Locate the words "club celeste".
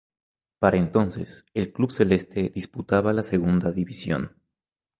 1.71-2.49